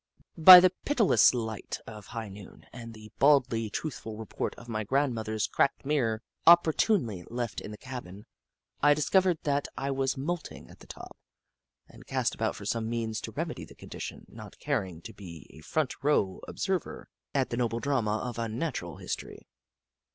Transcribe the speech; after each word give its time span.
By 0.39 0.59
the 0.59 0.71
pitiless 0.83 1.31
light 1.31 1.77
of 1.85 2.07
high 2.07 2.27
noon 2.27 2.65
and 2.73 2.95
the 2.95 3.01
Jagg, 3.01 3.03
the 3.03 3.05
Skootaway 3.05 3.11
Goat 3.11 3.13
31 3.13 3.13
baldly 3.19 3.69
truthful 3.69 4.17
report 4.17 4.55
of 4.55 4.67
my 4.67 4.83
grandmother's 4.83 5.45
cracked 5.45 5.85
mirror, 5.85 6.23
opportunely 6.47 7.23
left 7.29 7.61
in 7.61 7.69
the 7.69 7.77
cabin, 7.77 8.25
I 8.81 8.95
discovered 8.95 9.37
that 9.43 9.67
I 9.77 9.91
was 9.91 10.17
moulting 10.17 10.71
at 10.71 10.79
the 10.79 10.87
top, 10.87 11.15
and 11.87 12.07
cast 12.07 12.33
about 12.33 12.55
for 12.55 12.65
some 12.65 12.89
means 12.89 13.21
to 13.21 13.31
remedy 13.33 13.63
the 13.63 13.75
condition, 13.75 14.25
not 14.27 14.57
caring 14.57 15.03
to 15.03 15.13
be 15.13 15.45
a 15.51 15.59
front 15.61 15.93
row 16.03 16.41
ob 16.49 16.57
server 16.57 17.07
at 17.35 17.51
the 17.51 17.57
noble 17.57 17.79
drama 17.79 18.17
of 18.23 18.39
Unnatural 18.39 18.97
History. 18.97 19.45